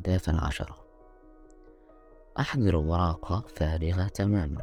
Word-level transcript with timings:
الأهداف 0.00 0.28
العشرة. 0.28 0.76
أحضر 2.38 2.76
ورقة 2.76 3.44
فارغة 3.56 4.08
تماما 4.08 4.62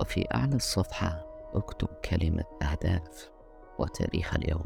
وفي 0.00 0.34
أعلى 0.34 0.56
الصفحة 0.56 1.26
أكتب 1.54 1.88
كلمة 2.04 2.44
أهداف 2.62 3.30
وتاريخ 3.78 4.34
اليوم. 4.34 4.64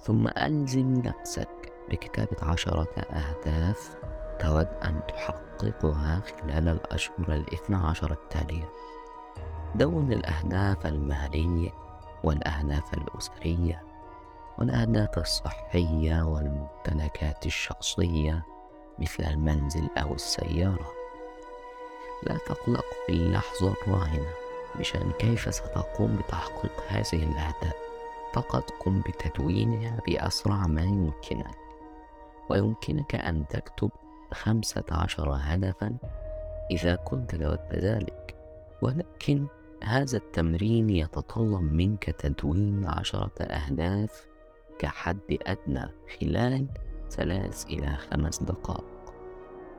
ثم 0.00 0.28
ألزم 0.28 0.92
نفسك 0.92 1.72
بكتابة 1.90 2.36
عشرة 2.42 2.88
أهداف 2.98 3.96
تود 4.38 4.68
أن 4.84 5.00
تحققها 5.08 6.20
خلال 6.20 6.68
الأشهر 6.68 7.32
الاثنى 7.32 7.76
عشر 7.76 8.12
التالية. 8.12 8.68
دون 9.74 10.12
الأهداف 10.12 10.86
المهنية 10.86 11.70
والأهداف 12.24 12.94
الأسرية 12.94 13.82
والأهداف 14.58 15.18
الصحية 15.18 16.22
والممتلكات 16.22 17.46
الشخصية 17.46 18.49
مثل 19.00 19.24
المنزل 19.24 19.88
أو 19.98 20.14
السيارة. 20.14 20.92
لا 22.22 22.38
تقلق 22.46 22.84
في 23.06 23.12
اللحظة 23.12 23.72
الراهنة 23.72 24.30
بشأن 24.78 25.12
كيف 25.18 25.54
ستقوم 25.54 26.16
بتحقيق 26.16 26.72
هذه 26.88 27.22
الأهداف؟ 27.22 27.74
فقط 28.34 28.70
قم 28.70 29.00
بتدوينها 29.00 30.00
بأسرع 30.06 30.66
ما 30.66 30.82
يمكنك. 30.82 31.56
ويمكنك 32.50 33.14
أن 33.14 33.48
تكتب 33.48 33.90
خمسة 34.32 34.84
عشر 34.90 35.38
هدفا 35.42 35.96
إذا 36.70 36.94
كنت 36.94 37.34
لود 37.34 37.58
ذلك 37.72 38.34
ولكن 38.82 39.46
هذا 39.82 40.16
التمرين 40.16 40.90
يتطلب 40.90 41.60
منك 41.60 42.04
تدوين 42.04 42.86
عشرة 42.86 43.42
أهداف 43.42 44.26
كحد 44.78 45.38
أدنى 45.46 45.88
خلال 46.20 46.66
ثلاث 47.10 47.66
إلى 47.66 47.96
خمس 47.96 48.42
دقائق. 48.42 48.89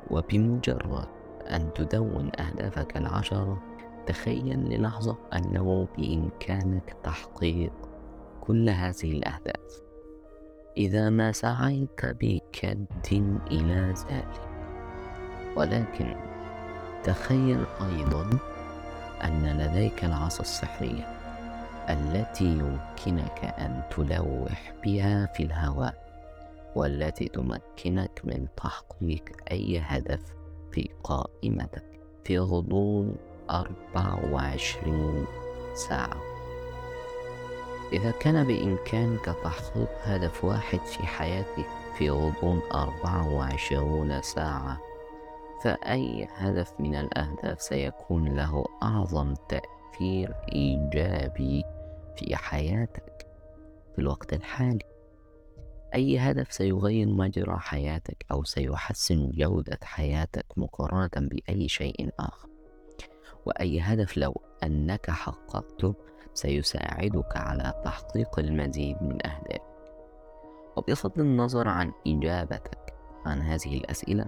وبمجرد 0.10 1.06
أن 1.48 1.74
تدون 1.76 2.32
أهدافك 2.40 2.98
العشرة 2.98 3.62
تخيل 4.08 4.60
للحظة 4.60 5.18
أنه 5.34 5.88
بإمكانك 5.98 6.96
تحقيق 7.04 7.74
كل 8.42 8.70
هذه 8.70 9.12
الأهداف. 9.12 9.82
إذا 10.78 11.10
ما 11.10 11.32
سعيت 11.32 12.06
بكد 12.06 12.86
إلى 13.52 13.94
ذلك. 14.12 14.42
ولكن 15.56 16.16
تخيل 17.04 17.66
أيضا 17.82 18.30
أن 19.24 19.58
لديك 19.58 20.06
العصا 20.06 20.42
السحرية 20.42 21.08
التي 21.90 22.46
يمكنك 22.46 23.44
أن 23.44 23.82
تلوح 23.96 24.74
بها 24.84 25.26
في 25.26 25.44
الهواء. 25.44 26.11
والتي 26.76 27.28
تمكنك 27.28 28.22
من 28.24 28.48
تحقيق 28.58 29.24
أي 29.52 29.80
هدف 29.80 30.36
في 30.72 30.90
قائمتك 31.04 32.00
في 32.24 32.40
غضون 32.40 33.16
أربع 33.50 34.30
وعشرين 34.32 35.26
ساعة. 35.74 36.22
إذا 37.94 38.12
كان 38.12 38.48
بإمكانك 38.48 39.26
تحقيق 39.26 39.90
هدف 40.04 40.46
واحد 40.46 40.80
في 40.80 41.08
حياتك 41.08 41.66
في 41.98 42.10
غضون 42.10 42.62
أربع 42.74 43.26
وعشرون 43.26 44.22
ساعة 44.22 44.82
فأي 45.64 46.28
هدف 46.36 46.74
من 46.80 46.96
الأهداف 46.96 47.62
سيكون 47.62 48.36
له 48.36 48.66
أعظم 48.84 49.34
تأثير 49.34 50.34
إيجابي 50.54 51.64
في 52.16 52.36
حياتك. 52.36 53.28
في 53.94 54.00
الوقت 54.00 54.34
الحالي 54.34 54.86
أي 55.96 56.18
هدف 56.18 56.54
سيغير 56.54 57.08
مجرى 57.08 57.58
حياتك 57.60 58.26
أو 58.32 58.44
سيحسن 58.44 59.32
جودة 59.32 59.80
حياتك 59.84 60.46
مقارنة 60.58 61.10
بأي 61.16 61.68
شيء 61.68 62.10
آخر؟ 62.20 62.50
وأي 63.46 63.80
هدف 63.80 64.18
لو 64.18 64.42
أنك 64.64 65.10
حققته 65.10 65.96
سيساعدك 66.34 67.38
على 67.38 67.82
تحقيق 67.86 68.40
المزيد 68.40 68.98
من 69.02 69.28
أهدافك؟ 69.28 69.72
وبغض 70.78 71.20
النظر 71.20 71.68
عن 71.68 71.92
إجابتك 72.08 72.94
عن 73.26 73.42
هذه 73.42 73.78
الأسئلة 73.78 74.26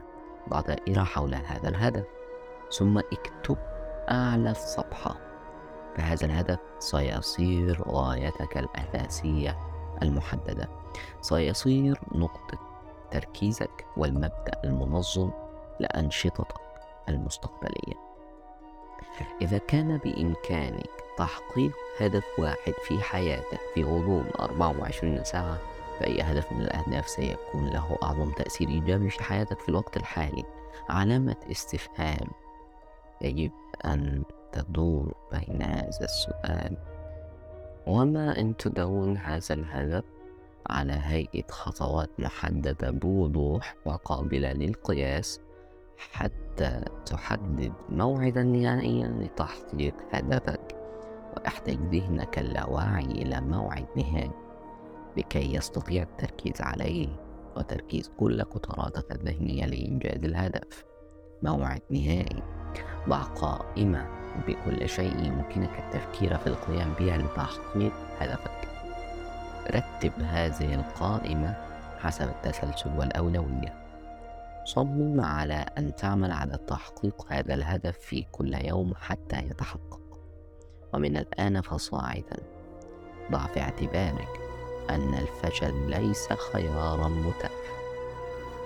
ضع 0.50 0.62
دائرة 0.62 1.03
حول 1.03 1.35
هذا 1.35 1.69
الهدف 1.69 2.06
ثم 2.78 2.97
اكتب 2.97 3.57
أعلى 4.12 4.51
الصفحة 4.51 5.18
فهذا 5.95 6.25
الهدف 6.25 6.59
سيصير 6.80 7.81
غايتك 7.88 8.57
الأساسية 8.57 9.57
المحددة. 10.01 10.82
سيصير 11.22 12.00
نقطة 12.12 12.58
تركيزك 13.12 13.86
والمبدأ 13.98 14.62
المنظم 14.64 15.31
لأنشطتك 15.80 16.62
المستقبلية. 17.09 18.14
إذا 19.42 19.58
كان 19.58 19.98
بإمكانك 19.98 20.90
تحقيق 21.18 21.72
هدف 22.00 22.26
واحد 22.40 22.74
في 22.88 23.00
حياتك 23.00 23.59
في 23.74 23.84
غضون 23.84 24.26
24 24.40 25.24
ساعة 25.24 25.58
فأي 26.00 26.22
هدف 26.22 26.52
من 26.52 26.62
الأهداف 26.62 27.10
سيكون 27.10 27.70
له 27.70 27.98
أعظم 28.04 28.31
تأثير 28.31 28.70
إيجابي 28.70 29.10
في 29.10 29.24
حياتك 29.24 29.60
في 29.60 29.70
الوقت 29.70 29.98
الحالي. 29.98 30.44
علامة 30.90 31.36
استفهام 31.52 32.28
يجب 33.22 33.52
أن 33.86 34.24
تدور 34.52 35.14
بين 35.31 35.62
هذا 35.62 36.02
السؤال. 36.06 36.78
وما 37.88 38.40
إن 38.40 38.58
تدون 38.58 39.18
هذا 39.18 39.54
الهدف؟ 39.54 40.04
على 40.69 40.94
هيئة 40.94 41.47
خطوات 41.50 42.09
محددة 42.19 42.91
بوضوح 42.91 43.75
وقابلة 43.85 44.53
للقياس 44.53 45.40
حتى 46.12 46.81
تحدد 47.06 47.74
موعدا 47.90 48.44
نهائيا 48.44 49.07
لتحقيق 49.07 49.96
هدفك. 50.12 50.75
ويحتاج 51.38 51.78
ذهنك 51.78 52.40
اللاواعي 52.40 53.06
إلى 53.06 53.41
موعد 53.41 53.85
نهائي 53.96 54.31
لكي 55.18 55.56
يستطيع 55.56 56.03
التركيز 56.03 56.62
عليه 56.62 57.07
وتركيز 57.57 58.12
كل 58.18 58.44
قدراتك 58.44 59.12
الذهنية 59.12 59.66
لإنجاز 59.66 60.24
الهدف. 60.24 60.85
موعد 61.44 61.81
نهائي. 61.90 62.44
ضع 63.09 63.22
قائمة 63.22 64.07
بكل 64.47 64.90
شيء 64.90 65.19
يمكنك 65.25 65.80
التفكير 65.80 66.38
في 66.38 66.47
القيام 66.47 66.94
بها 67.00 67.18
لتحقيق 67.18 67.94
هدفك. 68.19 68.72
رتب 69.72 70.12
هذه 70.22 70.75
القائمة 70.75 71.56
حسب 72.00 72.29
التسلسل 72.29 72.97
والأولوية. 72.97 73.84
صمم 74.66 75.22
على 75.22 75.66
أن 75.78 75.96
تعمل 75.96 76.31
على 76.31 76.57
تحقيق 76.68 77.25
هذا 77.29 77.53
الهدف 77.53 77.97
في 77.97 78.25
كل 78.31 78.53
يوم 78.53 78.94
حتى 78.96 79.38
يتحقق. 79.38 80.00
ومن 80.94 81.18
الآن 81.18 81.62
فصاعدا. 81.62 82.38
ضع 83.31 83.47
في 83.47 83.62
اعتبارك 83.62 84.40
أن 84.90 85.13
الفشل 85.13 85.90
ليس 85.90 86.34
خيارا 86.34 87.07
متاحا. 87.07 87.74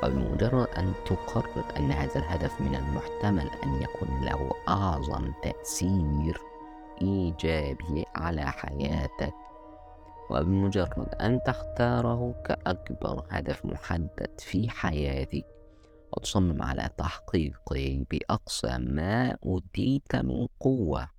وبمجرد 0.04 0.68
أن 0.78 0.94
تقرر 1.06 1.64
أن 1.78 1.92
هذا 1.92 2.16
الهدف 2.16 2.62
من 2.62 2.76
المحتمل 2.76 3.50
أن 3.64 3.82
يكون 3.82 4.26
له 4.26 4.52
أعظم 4.68 5.32
تأثير 5.44 6.42
إيجابي 7.02 8.06
على 8.16 8.52
حياتك 8.52 9.34
وبمجرد 10.30 11.16
أن 11.22 11.40
تختاره 11.46 12.36
كأكبر 12.46 13.26
هدف 13.30 13.66
محدد 13.66 14.32
في 14.40 14.70
حياتك 14.70 15.46
وتصمم 16.14 16.64
على 16.64 16.90
تحقيقه 16.98 18.06
بأقصى 18.12 18.78
ما 18.78 19.38
أوتيت 19.46 20.16
من 20.16 20.48
قوة 20.60 21.10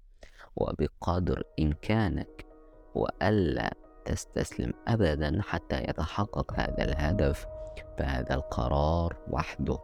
وبقدر 0.57 1.43
إمكانك. 1.61 2.47
وألا 2.95 3.75
تستسلم 4.05 4.73
أبدا 4.89 5.43
حتى 5.43 5.83
يتحقق 5.83 6.53
هذا 6.61 6.85
الهدف 6.85 7.47
فهذا 7.99 8.35
القرار 8.35 9.17
وحده 9.31 9.79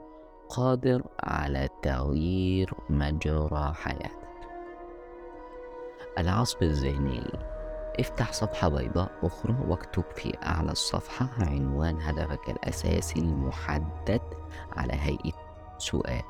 قادر 0.49 1.03
على 1.21 1.69
تغيير 1.83 2.75
مجرى 2.91 3.73
حياتك. 3.75 4.25
العصف 6.19 6.63
الذهني 6.63 7.54
افتح 8.01 8.33
صفحة 8.33 8.69
بيضاء 8.69 9.11
أخرى 9.23 9.55
واكتب 9.69 10.05
في 10.15 10.37
أعلى 10.43 10.73
الصفحة 10.73 11.29
عنوان 11.39 12.01
هدفك 12.01 12.51
الأساسي 12.51 13.21
المحدد 13.21 14.21
على 14.77 14.93
هيئة 14.93 15.33
سؤال. 15.79 16.23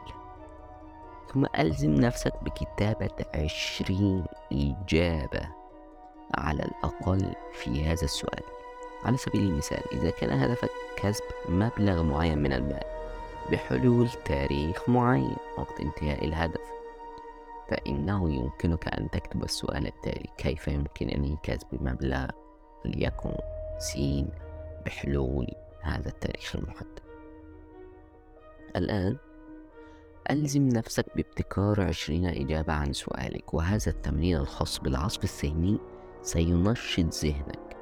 ثم 1.33 1.47
ألزم 1.59 1.91
نفسك 1.91 2.33
بكتابة 2.43 3.25
عشرين 3.35 4.25
إجابة 4.53 5.49
على 6.35 6.63
الأقل 6.63 7.35
في 7.53 7.85
هذا 7.85 8.05
السؤال. 8.05 8.43
على 9.05 9.17
سبيل 9.17 9.41
المثال 9.43 9.83
إذا 9.93 10.11
كان 10.11 10.31
هدفك 10.41 10.71
كسب 10.97 11.25
مبلغ 11.49 12.03
معين 12.03 12.39
من 12.39 12.53
المال 12.53 12.85
بحلول 13.53 14.09
تاريخ 14.25 14.89
معين 14.89 15.37
وقت 15.59 15.81
انتهاء 15.81 16.25
الهدف 16.25 16.61
فإنه 17.75 18.33
يمكنك 18.33 18.89
أن 18.89 19.11
تكتب 19.11 19.45
السؤال 19.45 19.87
التالي 19.87 20.29
كيف 20.37 20.69
يمكنني 20.69 21.39
كسب 21.43 21.67
مبلغ 21.73 22.27
ليكن 22.85 23.35
سين 23.79 24.29
بحلول 24.87 25.47
هذا 25.83 26.09
التاريخ 26.09 26.57
المحدد؟ 26.57 27.01
الآن 28.77 29.17
ألزم 30.31 30.69
نفسك 30.69 31.07
بابتكار 31.17 31.81
عشرين 31.81 32.27
إجابة 32.27 32.73
عن 32.73 32.93
سؤالك 32.93 33.55
وهذا 33.55 33.91
التمرين 33.91 34.37
الخاص 34.37 34.79
بالعصف 34.79 35.25
الذهني 35.25 35.79
سينشط 36.23 37.25
ذهنك 37.25 37.77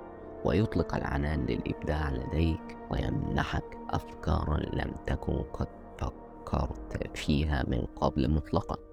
ويطلق 0.45 0.95
العنان 0.95 1.47
للإبداع 1.47 2.11
لديك 2.11 2.77
ويمنحك 2.91 3.79
أفكارا 3.91 4.57
لم 4.57 4.95
تكن 5.07 5.43
قد 5.53 5.69
فكرت 5.99 7.17
فيها 7.17 7.65
من 7.69 7.87
قبل 7.97 8.31
مطلقا. 8.31 8.92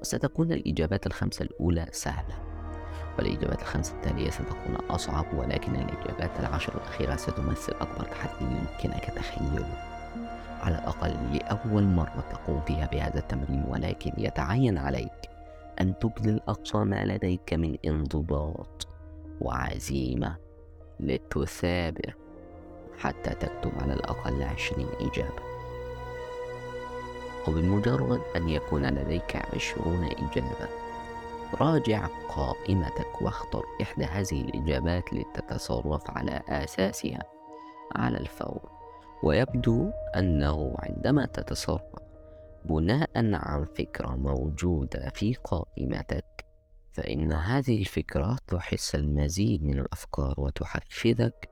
وستكون 0.00 0.52
الإجابات 0.52 1.06
الخمسة 1.06 1.42
الأولى 1.42 1.86
سهلة 1.92 2.34
والإجابات 3.18 3.62
الخمسة 3.62 3.94
التالية 3.94 4.30
ستكون 4.30 4.74
أصعب 4.90 5.26
ولكن 5.34 5.74
الإجابات 5.74 6.40
العشر 6.40 6.74
الأخيرة 6.74 7.16
ستمثل 7.16 7.72
أكبر 7.72 8.04
تحدي 8.04 8.44
يمكنك 8.44 9.04
تخيله. 9.04 9.66
على 10.60 10.78
الأقل 10.78 11.36
لأول 11.36 11.82
مرة 11.82 12.24
تقوم 12.32 12.60
فيها 12.60 12.86
بهذا 12.86 13.18
التمرين 13.18 13.64
ولكن 13.68 14.12
يتعين 14.18 14.78
عليك 14.78 15.30
أن 15.80 15.98
تبذل 15.98 16.40
أقصى 16.48 16.78
ما 16.78 17.04
لديك 17.04 17.54
من 17.54 17.76
انضباط 17.86 18.88
وعزيمة 19.40 20.36
لتثابر 21.00 22.14
حتى 22.98 23.30
تكتب 23.30 23.72
على 23.80 23.92
الأقل 23.92 24.42
عشرين 24.42 24.88
إجابة. 25.00 25.47
وبمجرد 27.48 28.20
أن 28.36 28.48
يكون 28.48 28.86
لديك 28.86 29.36
عشرون 29.54 30.04
إجابة. 30.04 30.68
راجع 31.60 32.06
قائمتك 32.28 33.22
واختر 33.22 33.62
إحدى 33.82 34.04
هذه 34.04 34.40
الإجابات 34.40 35.12
لتتصرف 35.12 36.10
على 36.10 36.42
أساسها 36.48 37.22
على 37.96 38.18
الفور. 38.18 38.70
ويبدو 39.22 39.90
أنه 40.16 40.74
عندما 40.78 41.26
تتصرف 41.26 41.82
بناء 42.64 43.10
عن 43.16 43.64
فكرة 43.64 44.16
موجودة 44.16 45.10
في 45.14 45.34
قائمتك 45.34 46.44
فإن 46.92 47.32
هذه 47.32 47.80
الفكرة 47.80 48.38
تحس 48.46 48.94
المزيد 48.94 49.64
من 49.64 49.78
الأفكار 49.78 50.34
وتحفزك 50.38 51.48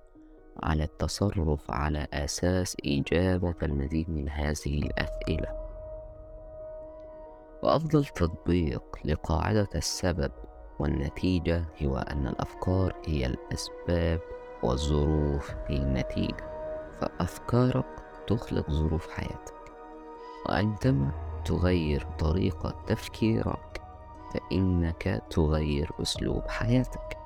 على 0.63 0.85
التصرف 0.85 1.71
على 1.71 2.07
أساس 2.13 2.77
إجابة 2.87 3.55
المزيد 3.63 4.11
من 4.11 4.29
هذه 4.29 4.79
الأسئلة. 4.83 5.66
وأفضل 7.63 8.05
تطبيق 8.05 8.83
لقاعدة 9.05 9.69
السبب 9.75 10.33
والنتيجة 10.79 11.65
هو 11.83 11.97
أن 11.97 12.27
الأفكار 12.27 12.95
هي 13.07 13.27
الأسباب 13.27 14.21
والظروف 14.63 15.55
هي 15.67 15.77
النتيجة. 15.77 16.51
فأفكارك 17.01 17.87
تخلق 18.27 18.71
ظروف 18.71 19.09
حياتك. 19.11 19.55
وعندما 20.49 21.11
تغير 21.45 22.07
طريقة 22.19 22.75
تفكيرك 22.87 23.83
فإنك 24.35 25.23
تغير 25.31 25.91
أسلوب 26.03 26.43
حياتك. 26.49 27.19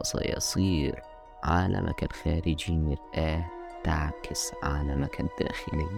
وسيصير 0.00 1.02
عالمك 1.42 2.04
الخارجي 2.04 2.72
مرآة 2.76 3.50
تعكس 3.84 4.52
عالمك 4.62 5.20
الداخلي. 5.20 5.88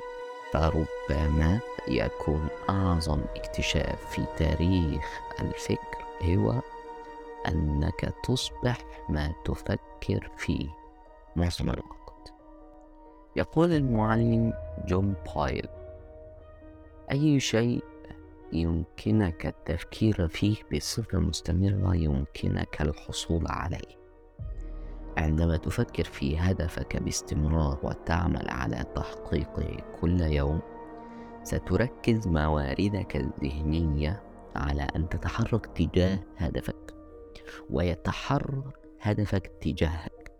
فربما 0.52 1.60
يكون 1.88 2.48
أعظم 2.70 3.20
اكتشاف 3.36 4.06
في 4.10 4.24
تاريخ 4.38 5.20
الفكر 5.40 6.04
هو 6.24 6.54
أنك 7.48 8.14
تصبح 8.24 8.78
ما 9.08 9.32
تفكر 9.44 10.30
فيه 10.36 10.68
معظم 11.36 11.70
الوقت. 11.70 12.32
يقول 13.36 13.72
المعلم 13.72 14.52
جون 14.86 15.14
بايل 15.36 15.68
أي 17.10 17.40
شيء 17.40 17.84
يمكنك 18.52 19.46
التفكير 19.46 20.28
فيه 20.28 20.56
بصفة 20.72 21.18
مستمرة 21.18 21.96
يمكنك 21.96 22.82
الحصول 22.82 23.46
عليه. 23.46 23.99
عندما 25.18 25.56
تفكر 25.56 26.04
في 26.04 26.38
هدفك 26.38 26.96
باستمرار 26.96 27.78
وتعمل 27.82 28.50
على 28.50 28.84
تحقيقه 28.94 29.76
كل 30.00 30.20
يوم 30.20 30.60
ستركز 31.42 32.28
مواردك 32.28 33.16
الذهنية 33.16 34.22
على 34.56 34.82
أن 34.96 35.08
تتحرك 35.08 35.66
تجاه 35.66 36.18
هدفك 36.38 36.94
ويتحرك 37.70 38.78
هدفك 39.00 39.46
تجاهك. 39.60 40.32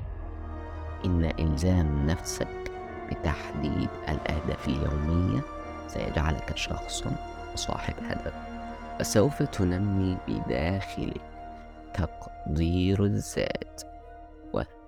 إن 1.04 1.24
إلزام 1.24 2.06
نفسك 2.06 2.72
بتحديد 3.10 3.88
الأهداف 4.08 4.68
اليومية 4.68 5.40
سيجعلك 5.86 6.56
شخصا 6.56 7.16
صاحب 7.54 7.94
هدف 8.02 8.34
وسوف 9.00 9.42
تنمي 9.42 10.16
بداخلك 10.28 11.20
تقدير 11.94 13.04
الذات. 13.04 13.82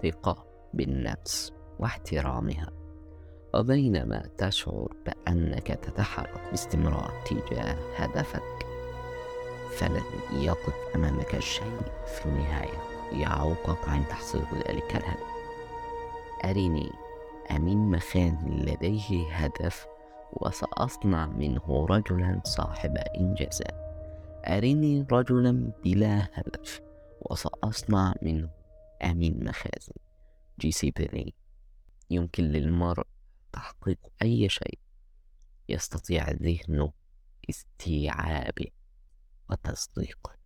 والثقة 0.04 0.44
بالنفس 0.75 1.52
واحترامها. 1.78 2.69
وبينما 3.54 4.22
تشعر 4.38 4.93
بأنك 5.06 5.66
تتحرك 5.66 6.40
باستمرار 6.50 7.12
تجاه 7.26 7.76
هدفك 7.96 8.66
فلن 9.70 10.02
يقف 10.32 10.75
أمامك 10.94 11.38
شيء 11.38 11.81
في 12.06 12.26
النهاية 12.26 12.78
يعوقك 13.12 13.88
عن 13.88 14.08
تحصيل 14.08 14.43
ذلك 14.69 14.96
الهدف. 14.96 15.32
أرني 16.44 16.90
أمين 17.50 17.78
مخان 17.90 18.64
لديه 18.66 19.32
هدف 19.32 19.87
وسأصنع 20.32 21.26
منه 21.26 21.87
رجلا 21.90 22.40
صاحب 22.44 22.96
إنجازات. 22.96 23.75
أرني 24.46 25.06
رجلا 25.12 25.70
بلا 25.84 26.28
هدف 26.34 26.81
وسأصنع 27.20 28.14
منه 28.22 28.62
أمين 29.04 29.44
مخازن 29.44 29.94
جي 30.60 30.72
سي 30.72 30.90
بيني 30.90 31.34
يمكن 32.10 32.44
للمرء 32.44 33.06
تحقيق 33.52 33.99
أي 34.22 34.49
شيء 34.49 34.78
يستطيع 35.69 36.31
ذهنه 36.31 36.93
استيعابه 37.50 38.66
وتصديقه. 39.50 40.41